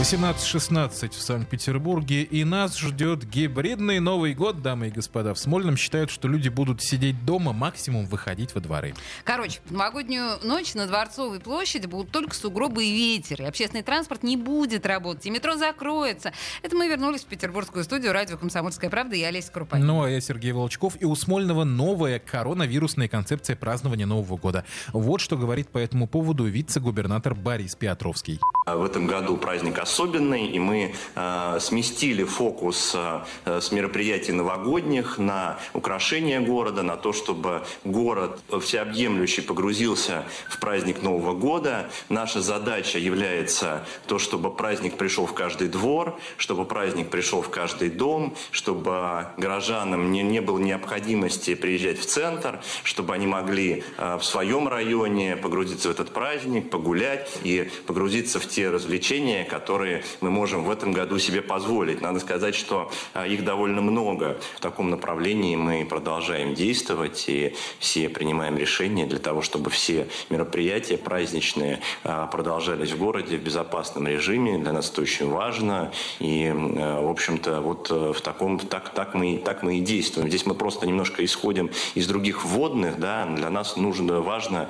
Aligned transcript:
18.16 0.00 1.10
в 1.10 1.20
Санкт-Петербурге, 1.20 2.22
и 2.22 2.42
нас 2.42 2.78
ждет 2.78 3.28
гибридный 3.28 4.00
Новый 4.00 4.32
год, 4.32 4.62
дамы 4.62 4.88
и 4.88 4.90
господа. 4.90 5.34
В 5.34 5.38
Смольном 5.38 5.76
считают, 5.76 6.10
что 6.10 6.26
люди 6.26 6.48
будут 6.48 6.82
сидеть 6.82 7.26
дома, 7.26 7.52
максимум 7.52 8.06
выходить 8.06 8.54
во 8.54 8.62
дворы. 8.62 8.94
Короче, 9.24 9.60
в 9.66 9.72
новогоднюю 9.72 10.38
ночь 10.42 10.72
на 10.72 10.86
Дворцовой 10.86 11.38
площади 11.38 11.86
будут 11.86 12.12
только 12.12 12.34
сугробы 12.34 12.86
и 12.86 12.92
ветер, 12.92 13.42
и 13.42 13.44
общественный 13.44 13.82
транспорт 13.82 14.22
не 14.22 14.38
будет 14.38 14.86
работать, 14.86 15.26
и 15.26 15.30
метро 15.30 15.56
закроется. 15.56 16.32
Это 16.62 16.74
мы 16.76 16.88
вернулись 16.88 17.20
в 17.20 17.26
петербургскую 17.26 17.84
студию 17.84 18.14
радио 18.14 18.38
«Комсомольская 18.38 18.88
правда» 18.88 19.16
и 19.16 19.22
Олеся 19.22 19.52
Крупанин. 19.52 19.86
Ну, 19.86 20.02
а 20.02 20.08
я 20.08 20.22
Сергей 20.22 20.52
Волчков, 20.52 20.94
и 20.98 21.04
у 21.04 21.14
Смольного 21.14 21.64
новая 21.64 22.18
коронавирусная 22.20 23.08
концепция 23.08 23.54
празднования 23.54 24.06
Нового 24.06 24.38
года. 24.38 24.64
Вот 24.94 25.20
что 25.20 25.36
говорит 25.36 25.68
по 25.68 25.76
этому 25.76 26.08
поводу 26.08 26.46
вице-губернатор 26.46 27.34
Борис 27.34 27.74
Петровский. 27.74 28.40
В 28.66 28.82
этом 28.82 29.06
году 29.06 29.36
праздник 29.36 29.78
особенный, 29.90 30.46
и 30.46 30.58
мы 30.60 30.94
э, 31.16 31.58
сместили 31.60 32.22
фокус 32.22 32.94
э, 32.94 33.22
с 33.44 33.72
мероприятий 33.72 34.30
новогодних 34.32 35.18
на 35.18 35.58
украшение 35.74 36.38
города, 36.40 36.82
на 36.82 36.96
то, 36.96 37.12
чтобы 37.12 37.62
город 37.84 38.40
всеобъемлющий 38.60 39.42
погрузился 39.42 40.24
в 40.48 40.60
праздник 40.60 41.02
Нового 41.02 41.34
года. 41.34 41.90
Наша 42.08 42.40
задача 42.40 42.98
является 42.98 43.84
то, 44.06 44.20
чтобы 44.20 44.54
праздник 44.54 44.96
пришел 44.96 45.26
в 45.26 45.34
каждый 45.34 45.68
двор, 45.68 46.18
чтобы 46.36 46.64
праздник 46.64 47.10
пришел 47.10 47.42
в 47.42 47.50
каждый 47.50 47.90
дом, 47.90 48.36
чтобы 48.52 49.26
горожанам 49.36 50.12
не, 50.12 50.22
не 50.22 50.40
было 50.40 50.58
необходимости 50.58 51.56
приезжать 51.56 51.98
в 51.98 52.06
центр, 52.06 52.60
чтобы 52.84 53.14
они 53.14 53.26
могли 53.26 53.82
э, 53.98 54.18
в 54.18 54.24
своем 54.24 54.68
районе 54.68 55.36
погрузиться 55.36 55.88
в 55.88 55.90
этот 55.90 56.12
праздник, 56.12 56.70
погулять 56.70 57.38
и 57.42 57.70
погрузиться 57.86 58.38
в 58.38 58.46
те 58.46 58.70
развлечения, 58.70 59.44
которые 59.44 59.79
мы 60.20 60.30
можем 60.30 60.64
в 60.64 60.70
этом 60.70 60.92
году 60.92 61.18
себе 61.18 61.42
позволить. 61.42 62.00
Надо 62.00 62.20
сказать, 62.20 62.54
что 62.54 62.90
а, 63.14 63.26
их 63.26 63.44
довольно 63.44 63.80
много. 63.80 64.38
В 64.56 64.60
таком 64.60 64.90
направлении 64.90 65.56
мы 65.56 65.84
продолжаем 65.84 66.54
действовать 66.54 67.24
и 67.28 67.54
все 67.78 68.08
принимаем 68.08 68.56
решения 68.56 69.06
для 69.06 69.18
того, 69.18 69.42
чтобы 69.42 69.70
все 69.70 70.08
мероприятия 70.28 70.96
праздничные 70.96 71.80
а, 72.04 72.26
продолжались 72.26 72.92
в 72.92 72.98
городе 72.98 73.36
в 73.36 73.42
безопасном 73.42 74.06
режиме. 74.06 74.58
Для 74.58 74.72
нас 74.72 74.90
это 74.90 75.02
очень 75.02 75.28
важно. 75.30 75.92
И, 76.18 76.52
а, 76.52 77.00
в 77.02 77.10
общем-то, 77.10 77.60
вот 77.60 77.90
э, 77.90 78.12
в 78.12 78.20
таком, 78.20 78.58
так, 78.58 78.90
так, 78.90 79.14
мы, 79.14 79.38
так 79.38 79.62
мы 79.62 79.78
и 79.78 79.80
действуем. 79.80 80.28
Здесь 80.28 80.46
мы 80.46 80.54
просто 80.54 80.86
немножко 80.86 81.24
исходим 81.24 81.70
из 81.94 82.06
других 82.06 82.44
вводных. 82.44 82.98
Да? 82.98 83.26
Для 83.26 83.50
нас 83.50 83.76
нужно, 83.76 84.20
важно 84.20 84.68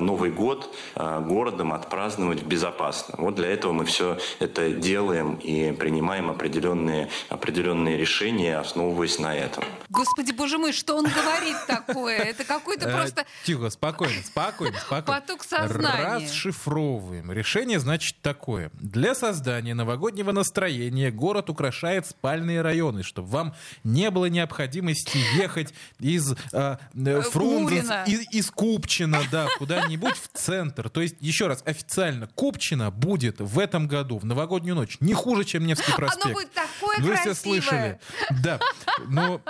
Новый 0.00 0.30
год 0.30 0.74
городом 0.94 1.72
отпраздновать 1.72 2.42
безопасно. 2.42 3.14
Вот 3.18 3.34
для 3.34 3.48
этого 3.48 3.72
мы 3.72 3.84
все 3.90 4.18
это 4.38 4.70
делаем 4.70 5.34
и 5.34 5.72
принимаем 5.72 6.30
определенные, 6.30 7.08
определенные 7.28 7.96
решения, 7.96 8.58
основываясь 8.58 9.18
на 9.18 9.34
этом. 9.34 9.64
Господи, 9.90 10.30
боже 10.30 10.56
мой, 10.56 10.72
что 10.72 10.96
он 10.96 11.04
говорит 11.04 11.56
такое? 11.66 12.18
Это 12.18 12.44
какой-то 12.44 12.88
Э, 12.88 12.92
просто 12.92 13.26
Тихо, 13.44 13.70
спокойно, 13.70 14.22
спокойно, 14.24 14.78
спокойно. 14.86 15.20
поток 15.20 15.44
сознания. 15.44 16.26
Расшифровываем. 16.26 17.32
Решение 17.32 17.80
значит 17.80 18.16
такое. 18.22 18.70
Для 18.74 19.14
создания 19.16 19.74
новогоднего 19.74 20.30
настроения 20.32 21.10
город 21.10 21.50
украшает 21.50 22.06
спальные 22.06 22.62
районы, 22.62 23.02
чтобы 23.02 23.28
вам 23.28 23.54
не 23.82 24.10
было 24.10 24.26
необходимости 24.26 25.18
ехать 25.36 25.74
из 25.98 26.32
э, 26.52 26.76
э, 26.94 27.20
Фрунзе, 27.22 27.84
из, 28.06 28.32
из 28.32 28.50
Купчино, 28.50 29.22
да, 29.30 29.48
куда-нибудь 29.58 30.14
в 30.14 30.38
центр. 30.38 30.88
То 30.88 31.00
есть, 31.00 31.16
еще 31.20 31.48
раз, 31.48 31.62
официально, 31.66 32.28
Купчино 32.28 32.92
будет 32.92 33.40
в 33.40 33.58
этом 33.58 33.88
году, 33.88 34.18
в 34.18 34.24
новогоднюю 34.24 34.76
ночь, 34.76 34.98
не 35.00 35.14
хуже, 35.14 35.44
чем 35.44 35.66
Невский 35.66 35.92
проспект. 35.92 36.24
Оно 36.26 36.34
будет 36.34 36.52
такое 36.52 36.98
Вы 37.00 37.08
красивое. 37.08 37.34
все 37.34 37.42
слышали. 37.42 38.00
Да. 38.42 38.60
Но 39.08 39.40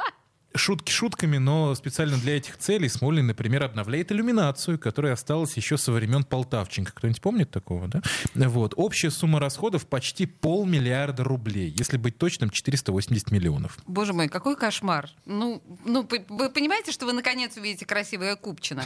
шутки 0.55 0.91
шутками, 0.91 1.39
но 1.39 1.75
специально 1.75 2.17
для 2.17 2.37
этих 2.37 2.57
целей 2.57 2.89
Смолин, 2.89 3.27
например, 3.27 3.63
обновляет 3.63 4.13
иллюминацию, 4.13 4.79
которая 4.79 5.13
осталась 5.13 5.57
еще 5.57 5.79
со 5.79 5.93
времен 5.93 6.25
Полтавченко. 6.25 6.93
Кто-нибудь 6.93 7.21
помнит 7.21 7.51
такого, 7.51 7.89
да? 7.89 8.03
Вот. 8.35 8.75
Общая 8.77 9.11
сумма 9.11 9.41
расходов 9.41 9.87
почти 9.87 10.27
полмиллиарда 10.27 11.25
рублей. 11.25 11.75
Если 11.77 11.97
быть 11.97 12.19
точным, 12.19 12.51
480 12.51 13.31
миллионов. 13.31 13.79
Боже 13.87 14.13
мой, 14.13 14.29
какой 14.29 14.57
кошмар. 14.57 15.09
Ну, 15.25 15.63
ну, 15.85 16.07
вы 16.29 16.51
понимаете, 16.51 16.93
что 16.93 17.07
вы 17.07 17.13
наконец 17.13 17.57
увидите 17.57 17.87
красивое 17.87 18.37
Купчино. 18.37 18.85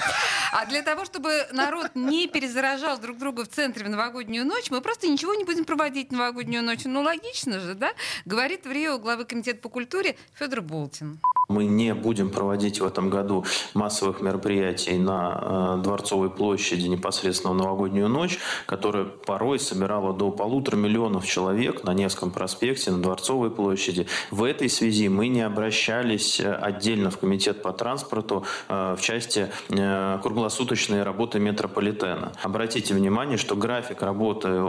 А 0.52 0.66
для 0.66 0.82
того, 0.82 1.04
чтобы 1.04 1.46
народ 1.52 1.94
не 1.94 2.28
перезаражал 2.28 2.98
друг 2.98 3.18
друга 3.18 3.44
в 3.44 3.48
центре 3.48 3.84
в 3.84 3.88
новогоднюю 3.88 4.44
ночь, 4.44 4.70
мы 4.70 4.80
просто 4.80 5.08
ничего 5.08 5.34
не 5.34 5.44
будем 5.44 5.64
проводить 5.64 6.10
в 6.10 6.12
новогоднюю 6.12 6.62
ночь. 6.62 6.84
Ну, 6.84 7.02
логично 7.02 7.60
же, 7.60 7.74
да? 7.74 7.92
Говорит 8.24 8.66
в 8.66 8.70
Рио 8.70 8.98
главы 8.98 9.24
комитета 9.24 9.60
по 9.60 9.68
культуре 9.68 10.16
Федор 10.34 10.60
Болтин. 10.60 11.20
Мы 11.48 11.66
не 11.66 11.94
будем 11.94 12.30
проводить 12.30 12.80
в 12.80 12.86
этом 12.86 13.10
году 13.10 13.44
массовых 13.74 14.20
мероприятий 14.22 14.96
на 14.96 15.76
э, 15.78 15.82
Дворцовой 15.82 16.30
площади 16.30 16.86
непосредственно 16.86 17.52
в 17.52 17.56
новогоднюю 17.56 18.08
ночь, 18.08 18.38
которая 18.66 19.04
порой 19.04 19.58
собирала 19.58 20.14
до 20.14 20.30
полутора 20.30 20.76
миллионов 20.76 21.26
человек 21.26 21.84
на 21.84 21.92
Невском 21.92 22.30
проспекте, 22.30 22.90
на 22.92 23.02
Дворцовой 23.02 23.50
площади. 23.50 24.06
В 24.30 24.42
этой 24.44 24.70
связи 24.70 25.08
мы 25.08 25.28
не 25.28 25.42
обращались 25.42 26.40
э, 26.40 26.50
отдельно 26.50 27.10
в 27.10 27.18
Комитет 27.18 27.62
по 27.62 27.72
транспорту 27.72 28.44
э, 28.68 28.96
в 28.98 29.02
части 29.02 29.50
круглосуточной 29.68 31.02
работы 31.02 31.38
метрополитена. 31.38 32.32
Обратите 32.42 32.94
внимание, 32.94 33.36
что 33.36 33.56
график 33.56 34.02
работы 34.02 34.62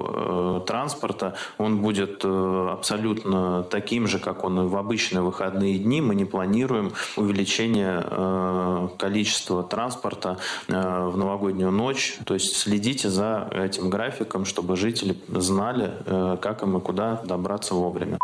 транспорта, 0.66 1.36
он 1.58 1.82
будет 1.82 2.24
абсолютно 2.26 3.64
таким 3.64 4.08
же, 4.08 4.20
как 4.20 4.44
он 4.44 4.68
в 4.68 4.76
обычные 4.76 5.22
выходные 5.22 5.78
дни. 5.78 6.02
Мы 6.02 6.16
не 6.16 6.26
планируем 6.26 6.65
увеличение 7.16 8.04
э, 8.04 8.90
количества 8.98 9.64
транспорта 9.64 10.38
э, 10.68 10.74
в 10.74 11.18
новогоднюю 11.18 11.72
ночь. 11.72 12.18
То 12.26 12.34
есть 12.34 12.56
следите 12.56 13.10
за 13.10 13.50
этим 13.52 13.90
графиком, 13.90 14.46
чтобы 14.46 14.76
жители 14.76 15.18
знали, 15.28 15.94
э, 16.06 16.38
как 16.42 16.64
им 16.64 16.78
и 16.78 16.82
куда 16.82 17.22
добраться 17.26 17.74
вовремя. 17.76 18.20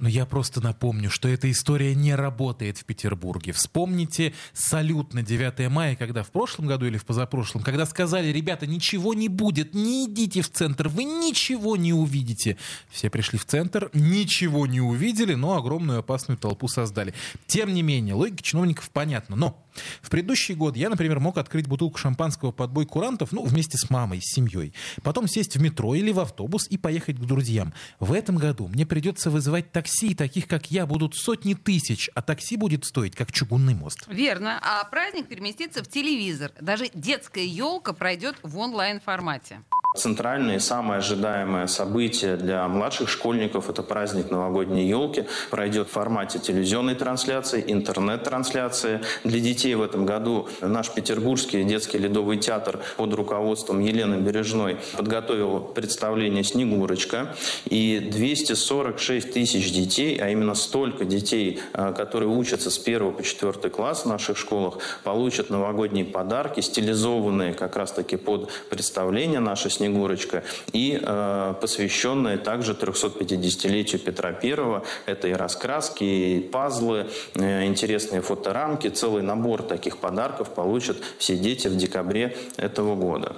Но 0.00 0.08
я 0.08 0.24
просто 0.24 0.62
напомню, 0.62 1.10
что 1.10 1.28
эта 1.28 1.50
история 1.50 1.94
не 1.94 2.14
работает 2.14 2.78
в 2.78 2.84
Петербурге. 2.86 3.52
Вспомните 3.52 4.32
салют 4.54 5.12
на 5.12 5.22
9 5.22 5.70
мая, 5.70 5.94
когда 5.94 6.22
в 6.22 6.30
прошлом 6.30 6.66
году 6.66 6.86
или 6.86 6.96
в 6.96 7.04
позапрошлом, 7.04 7.62
когда 7.62 7.84
сказали, 7.84 8.28
ребята, 8.28 8.66
ничего 8.66 9.12
не 9.12 9.28
будет, 9.28 9.74
не 9.74 10.06
идите 10.06 10.40
в 10.40 10.50
центр, 10.50 10.88
вы 10.88 11.04
ничего 11.04 11.76
не 11.76 11.92
увидите. 11.92 12.56
Все 12.88 13.10
пришли 13.10 13.38
в 13.38 13.44
центр, 13.44 13.90
ничего 13.92 14.66
не 14.66 14.80
увидели, 14.80 15.34
но 15.34 15.54
огромную 15.54 15.98
опасную 15.98 16.38
толпу 16.38 16.66
создали. 16.66 17.12
Тем 17.46 17.74
не 17.74 17.82
менее, 17.82 18.14
логика 18.14 18.42
чиновников 18.42 18.88
понятна. 18.88 19.36
Но 19.36 19.62
в 20.00 20.10
предыдущий 20.10 20.54
год 20.54 20.76
я, 20.76 20.90
например, 20.90 21.20
мог 21.20 21.38
открыть 21.38 21.66
бутылку 21.66 21.98
шампанского 21.98 22.52
под 22.52 22.70
бой 22.70 22.86
курантов, 22.86 23.32
ну, 23.32 23.44
вместе 23.44 23.78
с 23.78 23.90
мамой, 23.90 24.20
с 24.20 24.34
семьей. 24.34 24.72
Потом 25.02 25.28
сесть 25.28 25.56
в 25.56 25.62
метро 25.62 25.94
или 25.94 26.12
в 26.12 26.20
автобус 26.20 26.66
и 26.68 26.76
поехать 26.76 27.16
к 27.16 27.20
друзьям. 27.20 27.72
В 27.98 28.12
этом 28.12 28.36
году 28.36 28.68
мне 28.68 28.86
придется 28.86 29.30
вызывать 29.30 29.72
такси, 29.72 30.14
таких, 30.14 30.46
как 30.46 30.70
я, 30.70 30.86
будут 30.86 31.14
сотни 31.14 31.54
тысяч, 31.54 32.10
а 32.14 32.22
такси 32.22 32.56
будет 32.56 32.84
стоить, 32.84 33.14
как 33.16 33.32
чугунный 33.32 33.74
мост. 33.74 34.06
Верно. 34.08 34.58
А 34.62 34.84
праздник 34.84 35.28
переместится 35.28 35.82
в 35.82 35.88
телевизор. 35.88 36.52
Даже 36.60 36.88
детская 36.94 37.44
елка 37.44 37.92
пройдет 37.92 38.36
в 38.42 38.58
онлайн-формате. 38.58 39.60
Центральное 39.96 40.56
и 40.56 40.60
самое 40.60 40.98
ожидаемое 40.98 41.66
событие 41.66 42.36
для 42.36 42.68
младших 42.68 43.08
школьников– 43.08 43.68
это 43.70 43.82
праздник 43.82 44.30
новогодней 44.30 44.86
елки. 44.86 45.24
Пройдет 45.50 45.88
в 45.88 45.90
формате 45.90 46.38
телевизионной 46.38 46.94
трансляции, 46.94 47.64
интернет-трансляции. 47.66 49.00
Для 49.24 49.40
детей 49.40 49.74
в 49.74 49.82
этом 49.82 50.06
году 50.06 50.48
наш 50.60 50.90
Петербургский 50.90 51.64
детский 51.64 51.98
ледовый 51.98 52.36
театр 52.36 52.78
под 52.96 53.14
руководством 53.14 53.80
Елены 53.80 54.20
Бережной 54.20 54.78
подготовил 54.96 55.58
представление 55.58 56.44
«Снегурочка». 56.44 57.34
И 57.64 57.98
246 58.12 59.32
тысяч 59.32 59.72
детей, 59.72 60.20
а 60.22 60.28
именно 60.28 60.54
столько 60.54 61.04
детей, 61.04 61.58
э, 61.72 61.92
которые 61.96 62.28
учатся 62.28 62.70
с 62.70 62.78
1 62.78 63.10
по 63.10 63.24
4 63.24 63.68
класс 63.70 64.04
в 64.04 64.06
наших 64.06 64.38
школах, 64.38 64.78
получат 65.02 65.50
новогодние 65.50 66.04
подарки, 66.04 66.60
стилизованные 66.60 67.54
как 67.54 67.74
раз-таки 67.74 68.14
под 68.14 68.52
представление 68.70 69.40
наше 69.40 69.68
«Снегурочка», 69.80 70.44
и 70.72 71.00
э, 71.02 71.54
посвященная 71.60 72.36
также 72.36 72.74
350-летию 72.74 74.00
Петра 74.00 74.32
Первого. 74.32 74.84
Это 75.06 75.28
и 75.28 75.32
раскраски, 75.32 76.04
и 76.04 76.40
пазлы, 76.40 77.06
э, 77.34 77.64
интересные 77.64 78.20
фоторамки, 78.20 78.88
целый 78.88 79.22
набор 79.22 79.62
таких 79.62 79.96
подарков 79.96 80.50
получат 80.54 80.98
все 81.18 81.36
дети 81.36 81.68
в 81.68 81.76
декабре 81.76 82.36
этого 82.58 82.94
года. 82.94 83.36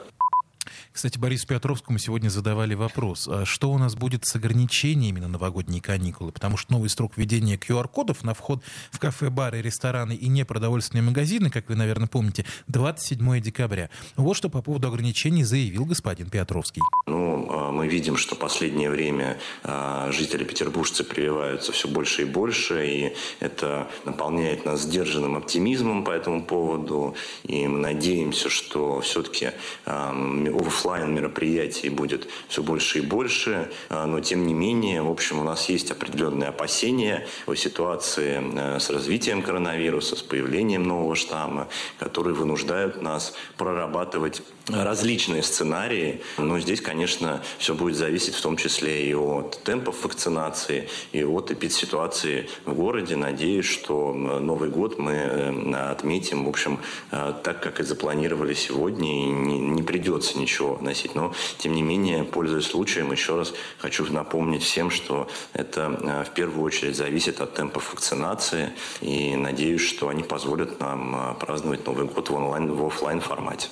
Кстати, 0.92 1.18
Борису 1.18 1.46
Петровскому 1.46 1.98
сегодня 1.98 2.28
задавали 2.28 2.74
вопрос, 2.74 3.26
а 3.26 3.46
что 3.46 3.72
у 3.72 3.78
нас 3.78 3.94
будет 3.94 4.26
с 4.26 4.36
ограничениями 4.36 5.20
на 5.20 5.28
новогодние 5.28 5.80
каникулы? 5.80 6.32
Потому 6.32 6.58
что 6.58 6.72
новый 6.74 6.90
срок 6.90 7.12
введения 7.16 7.56
QR-кодов 7.56 8.22
на 8.24 8.34
вход 8.34 8.62
в 8.90 8.98
кафе, 8.98 9.30
бары, 9.30 9.62
рестораны 9.62 10.12
и 10.12 10.28
непродовольственные 10.28 11.02
магазины, 11.02 11.48
как 11.48 11.70
вы, 11.70 11.76
наверное, 11.76 12.08
помните, 12.08 12.44
27 12.68 13.40
декабря. 13.40 13.88
Вот 14.16 14.36
что 14.36 14.50
по 14.50 14.60
поводу 14.60 14.88
ограничений 14.88 15.44
заявил 15.44 15.86
господин 15.86 16.28
Петровский. 16.28 16.82
Ну, 17.06 17.48
а, 17.50 17.72
мы 17.72 17.88
видим, 17.88 18.18
что 18.18 18.36
последнее 18.36 18.90
время 18.90 19.38
а, 19.64 20.12
жители 20.12 20.44
петербуржцы 20.44 21.04
прививаются 21.04 21.72
все 21.72 21.88
больше 21.88 22.22
и 22.22 22.24
больше, 22.26 22.86
и 22.86 23.16
это 23.40 23.88
наполняет 24.04 24.66
нас 24.66 24.82
сдержанным 24.82 25.36
оптимизмом 25.36 26.04
по 26.04 26.10
этому 26.10 26.44
поводу, 26.44 27.16
и 27.44 27.66
мы 27.66 27.78
надеемся, 27.78 28.50
что 28.50 29.00
все-таки 29.00 29.52
офлайн 30.82 31.14
мероприятий 31.14 31.88
будет 31.90 32.28
все 32.48 32.62
больше 32.62 32.98
и 32.98 33.00
больше, 33.02 33.70
а, 33.88 34.06
но 34.06 34.20
тем 34.20 34.46
не 34.46 34.54
менее, 34.54 35.02
в 35.02 35.10
общем, 35.10 35.38
у 35.38 35.44
нас 35.44 35.68
есть 35.68 35.92
определенные 35.92 36.48
опасения 36.48 37.26
о 37.46 37.54
ситуации 37.54 38.42
э, 38.42 38.80
с 38.80 38.90
развитием 38.90 39.42
коронавируса, 39.42 40.16
с 40.16 40.22
появлением 40.22 40.82
нового 40.82 41.14
штамма, 41.14 41.68
которые 41.98 42.34
вынуждают 42.34 43.00
нас 43.00 43.34
прорабатывать 43.56 44.42
различные 44.68 45.42
сценарии. 45.42 46.20
Но 46.38 46.58
здесь, 46.58 46.80
конечно, 46.80 47.42
все 47.58 47.74
будет 47.74 47.96
зависеть 47.96 48.34
в 48.34 48.42
том 48.42 48.56
числе 48.56 49.08
и 49.08 49.14
от 49.14 49.62
темпов 49.62 50.02
вакцинации, 50.02 50.88
и 51.12 51.22
от 51.22 51.50
эпидситуации 51.52 52.48
в 52.64 52.74
городе. 52.74 53.14
Надеюсь, 53.14 53.66
что 53.66 54.12
Новый 54.12 54.68
год 54.68 54.98
мы 54.98 55.12
э, 55.12 55.90
отметим, 55.90 56.44
в 56.44 56.48
общем, 56.48 56.80
э, 57.12 57.34
так, 57.44 57.62
как 57.62 57.78
и 57.78 57.84
запланировали 57.84 58.54
сегодня, 58.54 59.08
и 59.08 59.26
не, 59.26 59.58
не 59.58 59.82
придется 59.82 60.38
ничего 60.38 60.71
носить. 60.80 61.14
Но, 61.14 61.32
тем 61.58 61.74
не 61.74 61.82
менее, 61.82 62.24
пользуясь 62.24 62.66
случаем, 62.66 63.12
еще 63.12 63.36
раз 63.36 63.52
хочу 63.78 64.10
напомнить 64.12 64.62
всем, 64.62 64.90
что 64.90 65.28
это 65.52 65.98
э, 66.02 66.24
в 66.24 66.34
первую 66.34 66.62
очередь 66.64 66.96
зависит 66.96 67.40
от 67.40 67.54
темпов 67.54 67.92
вакцинации, 67.92 68.72
и 69.00 69.36
надеюсь, 69.36 69.82
что 69.82 70.08
они 70.08 70.22
позволят 70.22 70.80
нам 70.80 71.36
праздновать 71.38 71.86
Новый 71.86 72.06
год 72.06 72.28
в, 72.28 72.34
онлайн, 72.34 72.72
в 72.72 72.86
офлайн 72.86 73.20
формате. 73.20 73.68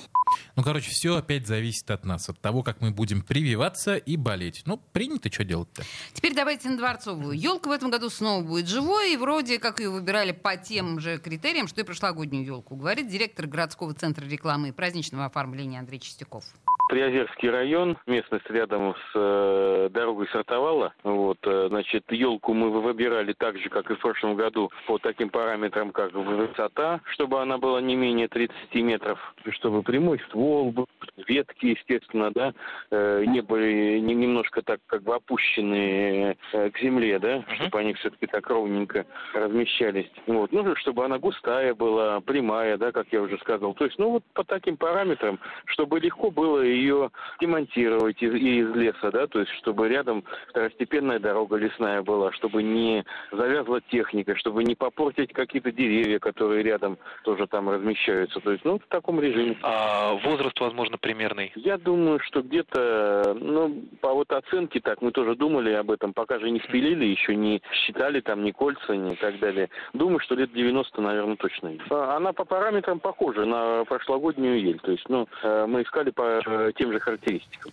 Ну, 0.55 0.63
короче, 0.63 0.91
все 0.91 1.15
опять 1.15 1.47
зависит 1.47 1.89
от 1.91 2.05
нас, 2.05 2.29
от 2.29 2.39
того, 2.39 2.63
как 2.63 2.81
мы 2.81 2.91
будем 2.91 3.21
прививаться 3.21 3.95
и 3.95 4.17
болеть. 4.17 4.63
Ну, 4.65 4.77
принято, 4.77 5.31
что 5.31 5.43
делать-то? 5.43 5.83
Теперь 6.13 6.35
давайте 6.35 6.69
на 6.69 6.77
Дворцовую. 6.77 7.37
Елка 7.37 7.69
в 7.69 7.71
этом 7.71 7.89
году 7.89 8.09
снова 8.09 8.43
будет 8.43 8.67
живой, 8.67 9.13
и 9.13 9.17
вроде 9.17 9.59
как 9.59 9.79
ее 9.79 9.89
выбирали 9.89 10.31
по 10.31 10.57
тем 10.57 10.99
же 10.99 11.17
критериям, 11.19 11.67
что 11.67 11.81
и 11.81 11.83
прошлогоднюю 11.83 12.45
елку, 12.45 12.75
говорит 12.75 13.09
директор 13.09 13.47
городского 13.47 13.93
центра 13.93 14.25
рекламы 14.25 14.69
и 14.69 14.71
праздничного 14.71 15.25
оформления 15.25 15.79
Андрей 15.79 15.99
Чистяков. 15.99 16.43
Приозерский 16.91 17.49
район, 17.49 17.97
местность 18.05 18.49
рядом 18.49 18.93
с 18.95 19.11
э, 19.15 19.89
дорогой 19.93 20.27
Сартовала. 20.27 20.93
Вот, 21.03 21.37
э, 21.43 21.67
значит, 21.69 22.03
елку 22.11 22.53
мы 22.53 22.69
выбирали 22.69 23.31
так 23.31 23.57
же, 23.57 23.69
как 23.69 23.89
и 23.89 23.95
в 23.95 23.99
прошлом 23.99 24.35
году, 24.35 24.69
по 24.87 24.97
таким 24.97 25.29
параметрам, 25.29 25.93
как 25.93 26.11
высота, 26.11 26.99
чтобы 27.13 27.41
она 27.41 27.57
была 27.57 27.79
не 27.79 27.95
менее 27.95 28.27
30 28.27 28.75
метров, 28.75 29.17
чтобы 29.51 29.83
прямой 29.83 30.19
ствол 30.27 30.71
был, 30.71 30.89
ветки, 31.27 31.67
естественно, 31.67 32.29
да, 32.31 32.53
э, 32.89 33.23
не 33.25 33.39
были 33.39 33.99
не, 33.99 34.13
немножко 34.13 34.61
так 34.61 34.81
как 34.87 35.03
бы 35.03 35.15
опущенные 35.15 36.35
э, 36.51 36.69
к 36.71 36.79
земле, 36.79 37.19
да, 37.19 37.37
uh-huh. 37.37 37.55
чтобы 37.55 37.79
они 37.79 37.93
все-таки 37.93 38.27
так 38.27 38.45
ровненько 38.49 39.05
размещались. 39.33 40.11
Вот, 40.27 40.51
ну, 40.51 40.75
чтобы 40.75 41.05
она 41.05 41.19
густая 41.19 41.73
была, 41.73 42.19
прямая, 42.19 42.75
да, 42.75 42.91
как 42.91 43.07
я 43.11 43.21
уже 43.21 43.37
сказал. 43.37 43.73
То 43.75 43.85
есть, 43.85 43.97
ну, 43.97 44.09
вот 44.09 44.23
по 44.33 44.43
таким 44.43 44.75
параметрам, 44.75 45.39
чтобы 45.67 46.01
легко 46.01 46.31
было 46.31 46.61
и 46.61 46.80
ее 46.81 47.11
демонтировать 47.39 48.21
из, 48.21 48.33
из 48.33 48.75
леса, 48.75 49.11
да, 49.11 49.27
то 49.27 49.39
есть 49.39 49.51
чтобы 49.53 49.87
рядом 49.87 50.23
второстепенная 50.49 51.19
дорога 51.19 51.57
лесная 51.57 52.01
была, 52.01 52.31
чтобы 52.33 52.63
не 52.63 53.05
завязла 53.31 53.81
техника, 53.81 54.35
чтобы 54.35 54.63
не 54.63 54.75
попортить 54.75 55.33
какие-то 55.33 55.71
деревья, 55.71 56.19
которые 56.19 56.63
рядом 56.63 56.97
тоже 57.23 57.47
там 57.47 57.69
размещаются. 57.69 58.39
То 58.39 58.51
есть, 58.51 58.65
ну, 58.65 58.79
в 58.79 58.87
таком 58.87 59.19
режиме. 59.19 59.57
А 59.61 60.13
возраст, 60.23 60.59
возможно, 60.59 60.97
примерный? 60.97 61.51
Я 61.55 61.77
думаю, 61.77 62.19
что 62.19 62.41
где-то, 62.41 63.35
ну, 63.39 63.83
по 64.01 64.13
вот 64.13 64.31
оценке 64.31 64.79
так, 64.79 65.01
мы 65.01 65.11
тоже 65.11 65.35
думали 65.35 65.71
об 65.71 65.91
этом, 65.91 66.13
пока 66.13 66.39
же 66.39 66.49
не 66.49 66.59
спилили, 66.59 67.05
еще 67.05 67.35
не 67.35 67.61
считали 67.71 68.21
там 68.21 68.43
ни 68.43 68.51
кольца, 68.51 68.95
ни 68.95 69.15
так 69.15 69.39
далее. 69.39 69.69
Думаю, 69.93 70.19
что 70.19 70.35
лет 70.35 70.51
90, 70.53 71.01
наверное, 71.01 71.35
точно. 71.35 71.73
А 71.89 72.17
она 72.17 72.33
по 72.33 72.45
параметрам 72.45 72.99
похожа 72.99 73.45
на 73.45 73.85
прошлогоднюю 73.85 74.61
ель. 74.61 74.79
То 74.79 74.91
есть, 74.91 75.07
ну, 75.09 75.27
э, 75.43 75.65
мы 75.67 75.83
искали 75.83 76.09
по 76.09 76.41
тем 76.77 76.91
же 76.91 76.99
характеристикам. 76.99 77.71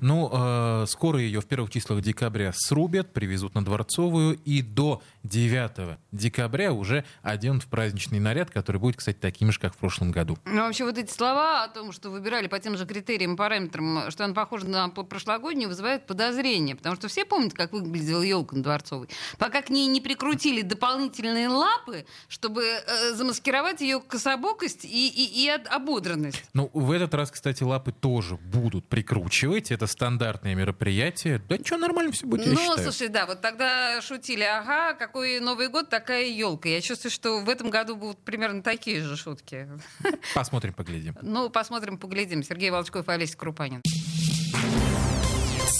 Ну, 0.00 0.30
э, 0.32 0.84
скоро 0.86 1.20
ее 1.20 1.40
в 1.40 1.46
первых 1.46 1.70
числах 1.70 2.00
декабря 2.02 2.52
срубят, 2.54 3.12
привезут 3.12 3.54
на 3.54 3.64
Дворцовую, 3.64 4.38
и 4.44 4.62
до 4.62 5.02
9 5.24 5.98
декабря 6.12 6.72
уже 6.72 7.04
оденут 7.22 7.64
в 7.64 7.66
праздничный 7.66 8.20
наряд, 8.20 8.50
который 8.50 8.80
будет, 8.80 8.96
кстати, 8.96 9.16
таким 9.16 9.52
же, 9.52 9.58
как 9.58 9.74
в 9.74 9.76
прошлом 9.76 10.10
году. 10.10 10.38
Ну, 10.44 10.62
вообще, 10.62 10.84
вот 10.84 10.98
эти 10.98 11.10
слова 11.10 11.64
о 11.64 11.68
том, 11.68 11.92
что 11.92 12.10
выбирали 12.10 12.46
по 12.46 12.58
тем 12.58 12.76
же 12.76 12.86
критериям, 12.86 13.36
параметрам, 13.36 14.10
что 14.10 14.24
она 14.24 14.34
похожа 14.34 14.66
на 14.68 14.88
прошлогоднюю, 14.88 15.68
вызывают 15.68 16.06
подозрения, 16.06 16.76
потому 16.76 16.96
что 16.96 17.08
все 17.08 17.24
помнят, 17.24 17.54
как 17.54 17.72
выглядела 17.72 18.22
елка 18.22 18.56
на 18.56 18.62
Дворцовой. 18.62 19.08
Пока 19.38 19.62
к 19.62 19.70
ней 19.70 19.86
не 19.86 20.00
прикрутили 20.00 20.62
дополнительные 20.62 21.48
лапы, 21.48 22.06
чтобы 22.28 22.62
э, 22.62 23.14
замаскировать 23.14 23.80
ее 23.80 24.00
кособокость 24.00 24.84
и, 24.84 25.08
и, 25.08 25.44
и 25.44 25.48
ободранность. 25.48 26.44
Ну, 26.54 26.70
в 26.72 26.90
этот 26.90 27.14
раз, 27.14 27.30
кстати, 27.30 27.62
лапы 27.62 27.92
тоже 27.92 28.36
будут 28.36 28.86
прикручивать. 28.86 29.47
Это 29.56 29.86
стандартное 29.86 30.54
мероприятие. 30.54 31.40
Да 31.48 31.56
что, 31.64 31.76
нормально 31.76 32.12
все 32.12 32.26
будет, 32.26 32.46
Ну, 32.46 32.76
слушай, 32.76 33.08
да, 33.08 33.26
вот 33.26 33.40
тогда 33.40 34.00
шутили, 34.02 34.42
ага, 34.42 34.94
какой 34.94 35.40
Новый 35.40 35.68
год, 35.68 35.88
такая 35.88 36.26
елка. 36.26 36.68
Я 36.68 36.80
чувствую, 36.80 37.10
что 37.10 37.40
в 37.40 37.48
этом 37.48 37.70
году 37.70 37.96
будут 37.96 38.18
примерно 38.18 38.62
такие 38.62 39.02
же 39.02 39.16
шутки. 39.16 39.68
Посмотрим, 40.34 40.74
поглядим. 40.74 41.16
Ну, 41.22 41.50
посмотрим, 41.50 41.98
поглядим. 41.98 42.42
Сергей 42.42 42.70
Волчков 42.70 43.08
и 43.08 43.12
Олеся 43.12 43.36
Крупанин. 43.36 43.82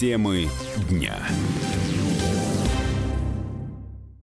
Темы 0.01 0.49
дня. 0.89 1.19